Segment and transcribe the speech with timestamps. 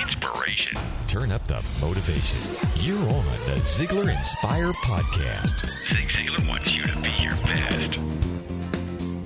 [0.00, 0.80] Inspiration.
[1.06, 2.38] Turn up the motivation.
[2.76, 5.60] You're on the Ziglar Inspire Podcast.
[5.88, 7.98] Zig Ziglar wants you to be your best.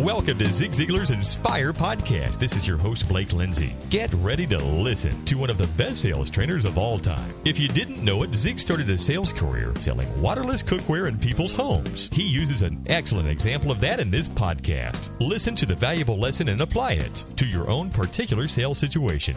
[0.00, 2.38] Welcome to Zig Ziglar's Inspire Podcast.
[2.38, 3.74] This is your host, Blake Lindsay.
[3.90, 7.34] Get ready to listen to one of the best sales trainers of all time.
[7.44, 11.52] If you didn't know it, Zig started a sales career selling waterless cookware in people's
[11.52, 12.08] homes.
[12.12, 15.10] He uses an excellent example of that in this podcast.
[15.20, 19.36] Listen to the valuable lesson and apply it to your own particular sales situation.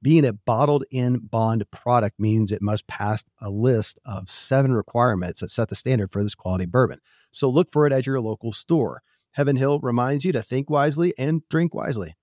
[0.00, 5.40] Being a bottled in bond product means it must pass a list of seven requirements
[5.40, 7.00] that set the standard for this quality bourbon.
[7.32, 9.02] So look for it at your local store.
[9.32, 12.14] Heaven Hill reminds you to think wisely and drink wisely.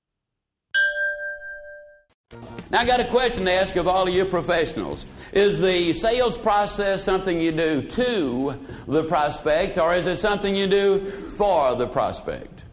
[2.71, 5.05] Now, I got a question to ask of all of you professionals.
[5.33, 10.67] Is the sales process something you do to the prospect, or is it something you
[10.67, 12.63] do for the prospect?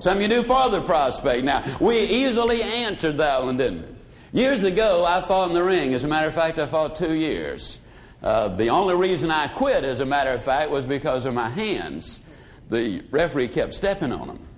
[0.00, 1.44] Something you do for the prospect.
[1.44, 3.91] Now, we easily answered that one, didn't we?
[4.32, 5.92] Years ago, I fought in the ring.
[5.92, 7.78] As a matter of fact, I fought two years.
[8.22, 11.50] Uh, the only reason I quit, as a matter of fact, was because of my
[11.50, 12.18] hands.
[12.70, 14.48] The referee kept stepping on them.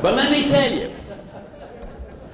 [0.00, 0.90] but let me tell you,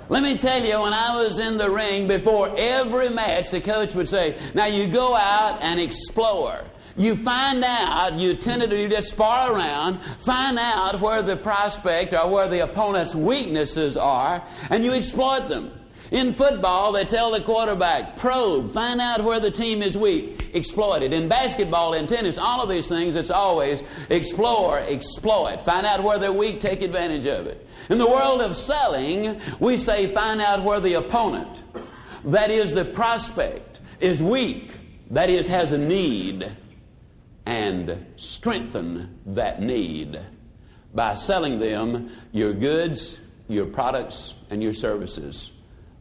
[0.08, 3.96] let me tell you, when I was in the ring before every match, the coach
[3.96, 6.62] would say, Now you go out and explore.
[6.98, 12.12] You find out, you tend to you just spar around, find out where the prospect
[12.12, 15.70] or where the opponent's weaknesses are, and you exploit them.
[16.10, 21.02] In football, they tell the quarterback, probe, find out where the team is weak, exploit
[21.02, 21.12] it.
[21.12, 25.60] In basketball, in tennis, all of these things, it's always explore, exploit.
[25.60, 27.64] Find out where they're weak, take advantage of it.
[27.90, 31.62] In the world of selling, we say find out where the opponent,
[32.24, 34.72] that is the prospect, is weak,
[35.10, 36.50] that is, has a need,
[37.48, 40.20] and strengthen that need
[40.94, 45.52] by selling them your goods, your products, and your services.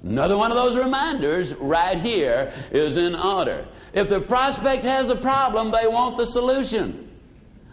[0.04, 3.66] Another one of those reminders right here is in order.
[3.94, 7.07] If the prospect has a problem, they want the solution.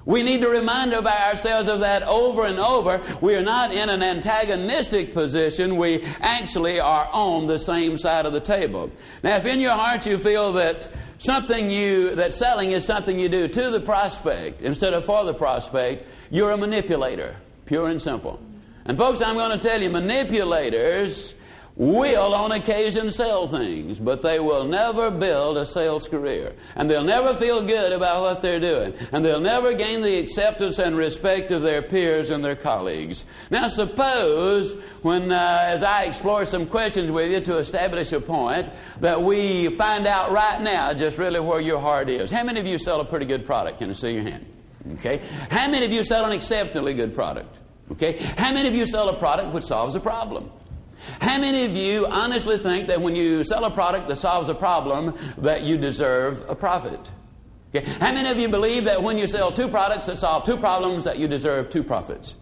[0.07, 3.01] We need to remind ourselves of that over and over.
[3.23, 5.77] We are not in an antagonistic position.
[5.77, 8.91] We actually are on the same side of the table.
[9.23, 13.31] Now, if in your heart you feel that something you, that selling is something you
[13.31, 18.39] do to the prospect instead of for the prospect, you're a manipulator, pure and simple.
[18.85, 21.35] And folks, I'm going to tell you, manipulators
[21.77, 26.55] will on occasion sell things, but they will never build a sales career.
[26.77, 28.95] And they'll never feel good about what they're doing.
[29.11, 33.27] And they'll never gain the acceptance and respect of their peers and their colleagues.
[33.51, 38.69] Now, suppose when, uh, as I explore some questions with you to establish a point,
[39.01, 42.31] that we find out right now just really where your heart is.
[42.31, 43.79] How many of you sell a pretty good product?
[43.79, 44.47] Can I see your hand?
[44.95, 45.21] Okay.
[45.51, 47.59] How many of you sell an exceptionally good product?
[47.91, 48.17] Okay.
[48.39, 50.51] How many of you sell a product which solves a problem?
[51.21, 54.55] How many of you honestly think that when you sell a product that solves a
[54.55, 57.11] problem, that you deserve a profit?
[57.75, 57.89] Okay.
[57.99, 61.05] How many of you believe that when you sell two products that solve two problems,
[61.05, 62.37] that you deserve two profits?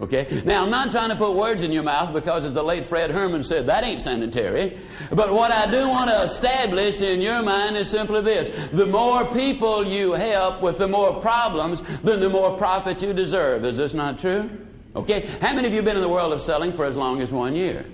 [0.00, 0.42] Okay?
[0.44, 3.10] Now, I'm not trying to put words in your mouth because, as the late Fred
[3.10, 4.78] Herman said, that ain't sanitary.
[5.10, 9.24] But what I do want to establish in your mind is simply this the more
[9.26, 13.64] people you help with the more problems, then the more profit you deserve.
[13.64, 14.50] Is this not true?
[14.94, 15.28] Okay?
[15.40, 17.32] How many of you have been in the world of selling for as long as
[17.32, 17.84] one year?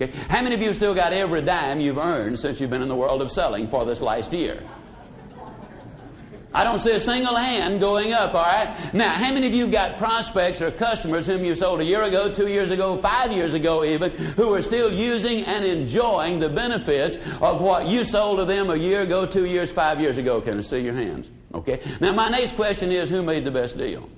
[0.00, 0.12] Okay?
[0.28, 2.96] How many of you still got every dime you've earned since you've been in the
[2.96, 4.62] world of selling for this last year?
[6.52, 8.92] I don't see a single hand going up, all right?
[8.92, 12.28] Now, how many of you got prospects or customers whom you sold a year ago,
[12.32, 17.18] two years ago, five years ago even, who are still using and enjoying the benefits
[17.40, 20.40] of what you sold to them a year ago, two years, five years ago?
[20.40, 21.30] Can I see your hands?
[21.54, 21.80] Okay?
[22.00, 24.08] Now, my next question is who made the best deal?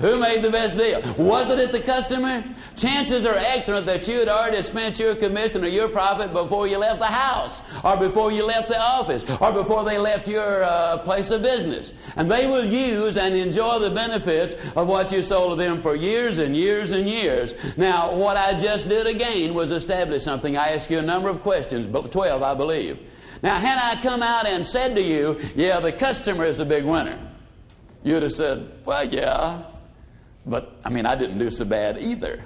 [0.00, 1.02] Who made the best deal?
[1.18, 2.42] Wasn't it the customer?
[2.74, 6.78] Chances are excellent that you had already spent your commission or your profit before you
[6.78, 10.98] left the house, or before you left the office, or before they left your uh,
[10.98, 11.92] place of business.
[12.16, 15.94] And they will use and enjoy the benefits of what you sold to them for
[15.94, 17.54] years and years and years.
[17.76, 20.56] Now, what I just did again was establish something.
[20.56, 23.02] I asked you a number of questions, but 12, I believe.
[23.42, 26.84] Now, had I come out and said to you, yeah, the customer is the big
[26.84, 27.18] winner,
[28.02, 29.64] you'd have said, well, yeah.
[30.46, 32.42] But, I mean, I didn't do so bad either.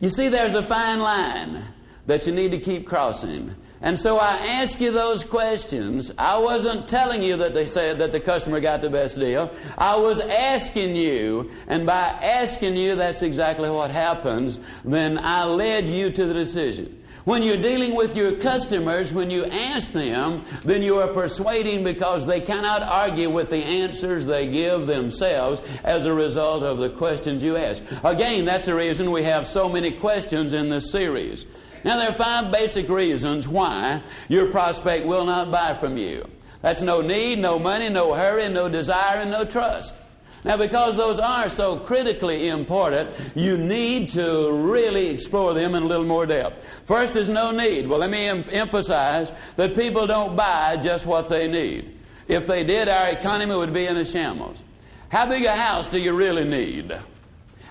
[0.00, 1.62] You see, there's a fine line
[2.06, 3.54] that you need to keep crossing.
[3.82, 6.12] And so I ask you those questions.
[6.18, 9.50] I wasn't telling you that they said that the customer got the best deal.
[9.78, 14.60] I was asking you, and by asking you, that's exactly what happens.
[14.84, 16.99] Then I led you to the decision.
[17.24, 22.24] When you're dealing with your customers, when you ask them, then you are persuading because
[22.24, 27.44] they cannot argue with the answers they give themselves as a result of the questions
[27.44, 27.82] you ask.
[28.04, 31.44] Again, that's the reason we have so many questions in this series.
[31.84, 36.26] Now, there are five basic reasons why your prospect will not buy from you.
[36.62, 39.94] That's no need, no money, no hurry, no desire, and no trust.
[40.42, 45.86] Now, because those are so critically important, you need to really explore them in a
[45.86, 46.64] little more depth.
[46.86, 47.86] First is no need.
[47.86, 51.94] Well, let me em- emphasize that people don't buy just what they need.
[52.26, 54.62] If they did, our economy would be in a shambles.
[55.10, 56.96] How big a house do you really need?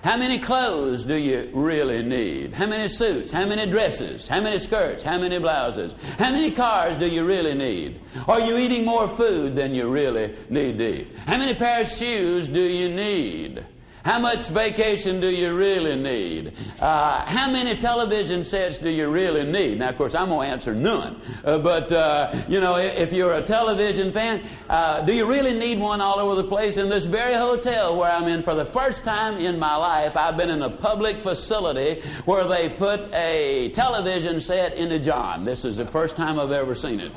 [0.02, 2.54] How many clothes do you really need?
[2.54, 3.30] How many suits?
[3.30, 4.26] How many dresses?
[4.26, 5.02] How many skirts?
[5.02, 5.94] How many blouses?
[6.18, 8.00] How many cars do you really need?
[8.26, 11.16] Are you eating more food than you really need to eat?
[11.26, 13.62] How many pairs of shoes do you need?
[14.04, 16.54] How much vacation do you really need?
[16.80, 19.78] Uh, how many television sets do you really need?
[19.78, 21.20] Now, of course, I'm going to answer none.
[21.44, 25.78] Uh, but, uh, you know, if you're a television fan, uh, do you really need
[25.78, 26.78] one all over the place?
[26.78, 30.36] In this very hotel where I'm in for the first time in my life, I've
[30.36, 35.44] been in a public facility where they put a television set in a John.
[35.44, 37.12] This is the first time I've ever seen it.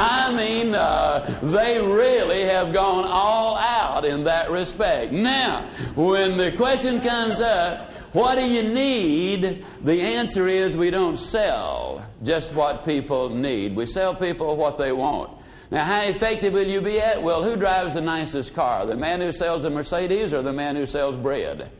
[0.00, 5.12] I mean, uh, they really have gone all out in that respect.
[5.12, 5.62] Now,
[5.96, 9.64] when the question comes up, what do you need?
[9.82, 13.74] The answer is we don't sell just what people need.
[13.74, 15.32] We sell people what they want.
[15.72, 17.20] Now, how effective will you be at?
[17.20, 18.86] Well, who drives the nicest car?
[18.86, 21.72] The man who sells a Mercedes or the man who sells bread?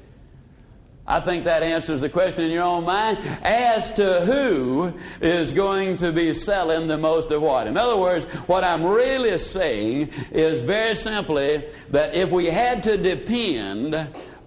[1.08, 5.96] I think that answers the question in your own mind as to who is going
[5.96, 7.66] to be selling the most of what.
[7.66, 12.99] In other words, what I'm really saying is very simply that if we had to
[12.99, 13.94] depend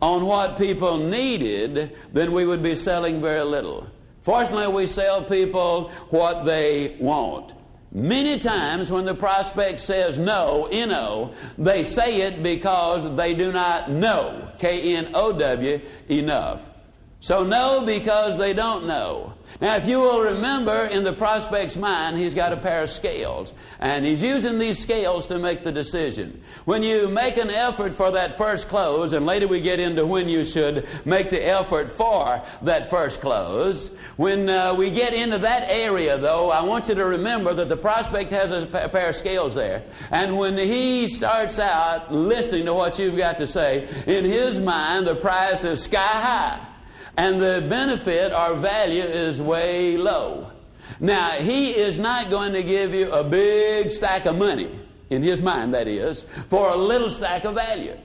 [0.03, 3.87] on what people needed, then we would be selling very little.
[4.21, 7.55] Fortunately, we sell people what they want.
[7.93, 13.91] Many times when the prospect says no, N-O, they say it because they do not
[13.91, 16.69] know, K-N-O-W, enough.
[17.19, 19.33] So no because they don't know.
[19.59, 23.53] Now, if you will remember, in the prospect's mind, he's got a pair of scales,
[23.79, 26.41] and he's using these scales to make the decision.
[26.65, 30.29] When you make an effort for that first close, and later we get into when
[30.29, 35.69] you should make the effort for that first close, when uh, we get into that
[35.69, 39.55] area, though, I want you to remember that the prospect has a pair of scales
[39.55, 44.59] there, and when he starts out listening to what you've got to say, in his
[44.59, 46.67] mind, the price is sky high
[47.17, 50.51] and the benefit or value is way low.
[50.99, 54.69] Now, he is not going to give you a big stack of money,
[55.09, 57.97] in his mind, that is, for a little stack of value.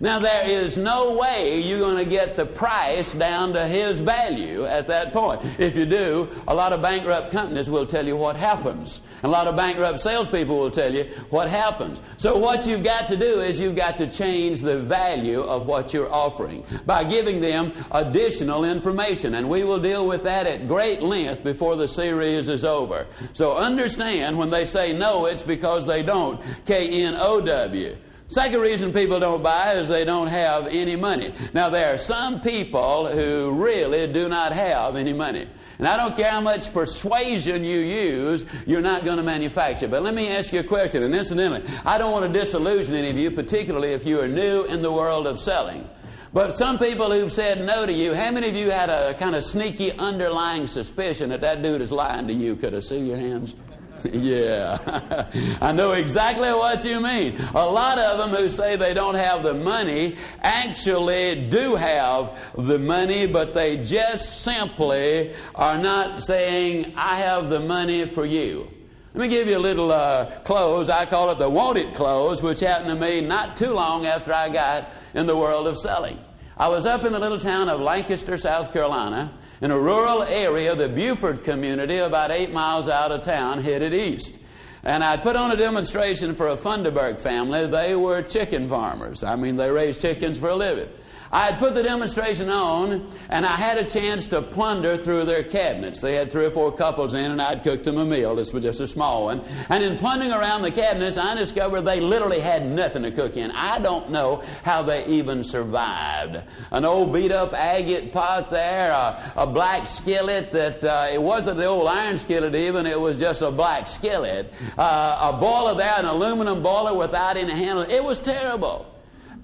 [0.00, 4.64] Now, there is no way you're going to get the price down to his value
[4.64, 5.40] at that point.
[5.58, 9.02] If you do, a lot of bankrupt companies will tell you what happens.
[9.22, 12.00] A lot of bankrupt salespeople will tell you what happens.
[12.16, 15.92] So, what you've got to do is you've got to change the value of what
[15.92, 19.34] you're offering by giving them additional information.
[19.34, 23.06] And we will deal with that at great length before the series is over.
[23.32, 26.42] So, understand when they say no, it's because they don't.
[26.66, 27.96] K N O W.
[28.34, 31.32] Second reason people don't buy is they don't have any money.
[31.52, 35.46] Now, there are some people who really do not have any money.
[35.78, 39.86] And I don't care how much persuasion you use, you're not going to manufacture.
[39.86, 41.04] But let me ask you a question.
[41.04, 44.64] And incidentally, I don't want to disillusion any of you, particularly if you are new
[44.64, 45.88] in the world of selling.
[46.32, 49.36] But some people who've said no to you, how many of you had a kind
[49.36, 52.56] of sneaky underlying suspicion that that dude is lying to you?
[52.56, 53.54] Could I see your hands?
[54.12, 55.26] yeah,
[55.60, 57.36] I know exactly what you mean.
[57.54, 62.78] A lot of them who say they don't have the money actually do have the
[62.78, 68.68] money, but they just simply are not saying, I have the money for you.
[69.14, 70.90] Let me give you a little uh, close.
[70.90, 74.50] I call it the wanted close, which happened to me not too long after I
[74.50, 76.18] got in the world of selling.
[76.56, 79.32] I was up in the little town of Lancaster, South Carolina,
[79.64, 84.38] in a rural area, the Buford community, about eight miles out of town, headed east.
[84.82, 87.66] And I put on a demonstration for a Funderburk family.
[87.66, 89.24] They were chicken farmers.
[89.24, 90.90] I mean, they raised chickens for a living.
[91.34, 95.42] I had put the demonstration on, and I had a chance to plunder through their
[95.42, 96.00] cabinets.
[96.00, 98.36] They had three or four couples in, and I'd cooked them a meal.
[98.36, 99.42] This was just a small one.
[99.68, 103.50] And in plundering around the cabinets, I discovered they literally had nothing to cook in.
[103.50, 106.40] I don't know how they even survived.
[106.70, 111.56] An old beat up agate pot there, a, a black skillet that uh, it wasn't
[111.56, 114.54] the old iron skillet even, it was just a black skillet.
[114.78, 117.82] Uh, a boiler there, an aluminum boiler without any handle.
[117.82, 118.93] It was terrible.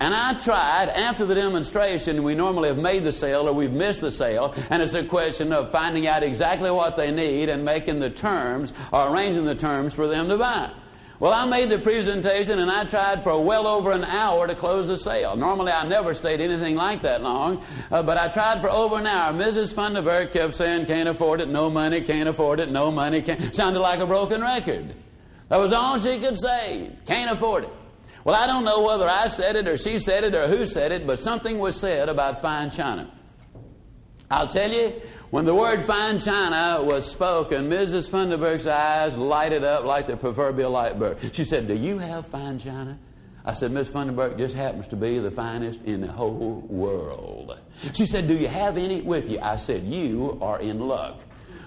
[0.01, 4.01] And I tried after the demonstration, we normally have made the sale or we've missed
[4.01, 8.01] the sale, and it's a question of finding out exactly what they need and making
[8.01, 10.71] the terms or arranging the terms for them to buy.
[11.19, 14.89] Well, I made the presentation and I tried for well over an hour to close
[14.89, 15.37] the sale.
[15.37, 19.07] Normally, I never stayed anything like that long, uh, but I tried for over an
[19.07, 19.35] hour.
[19.35, 19.75] Mrs.
[19.75, 23.21] Funderburk kept saying, Can't afford it, no money, can't afford it, no money.
[23.21, 23.55] Can't.
[23.55, 24.95] Sounded like a broken record.
[25.51, 26.91] That was all she could say.
[27.05, 27.71] Can't afford it.
[28.25, 30.93] Well, I don't know whether I said it or she said it or who said
[30.93, 33.11] it, but something was said about fine china.
[34.31, 34.93] I'll tell you,
[35.31, 38.11] when the word fine china was spoken, Mrs.
[38.11, 41.19] Funderburk's eyes lighted up like the proverbial light bulb.
[41.33, 42.99] She said, Do you have fine china?
[43.45, 47.59] I said, Miss Funderburk just happens to be the finest in the whole world.
[47.95, 49.39] She said, Do you have any with you?
[49.41, 51.21] I said, You are in luck.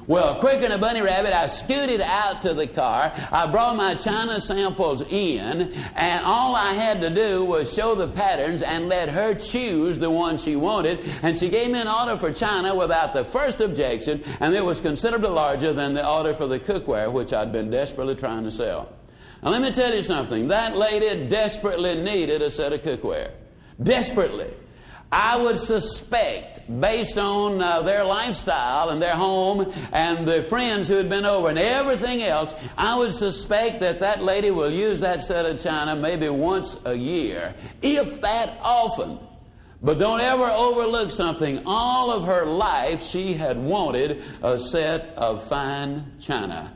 [0.05, 3.13] Well, quicker than a bunny rabbit, I scooted out to the car.
[3.31, 8.09] I brought my china samples in, and all I had to do was show the
[8.09, 10.99] patterns and let her choose the one she wanted.
[11.21, 14.81] And she gave me an order for china without the first objection, and it was
[14.81, 18.91] considerably larger than the order for the cookware, which I'd been desperately trying to sell.
[19.41, 20.49] Now, let me tell you something.
[20.49, 23.31] That lady desperately needed a set of cookware.
[23.81, 24.49] Desperately.
[25.13, 30.95] I would suspect, based on uh, their lifestyle and their home and the friends who
[30.95, 35.21] had been over and everything else, I would suspect that that lady will use that
[35.21, 37.53] set of china maybe once a year,
[37.83, 39.19] if that often.
[39.83, 41.61] But don't ever overlook something.
[41.67, 46.73] All of her life, she had wanted a set of fine china.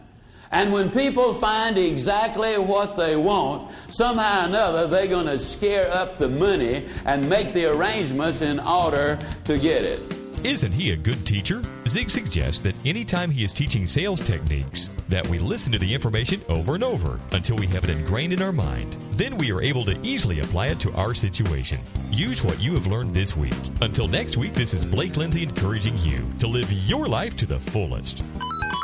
[0.52, 5.92] And when people find exactly what they want, somehow or another they're going to scare
[5.92, 10.00] up the money and make the arrangements in order to get it.
[10.44, 11.64] Isn't he a good teacher?
[11.88, 16.42] Zig suggests that anytime he is teaching sales techniques, that we listen to the information
[16.48, 18.96] over and over until we have it ingrained in our mind.
[19.14, 21.80] Then we are able to easily apply it to our situation.
[22.12, 23.56] Use what you have learned this week.
[23.82, 27.60] Until next week, this is Blake Lindsay encouraging you to live your life to the
[27.60, 28.24] fullest.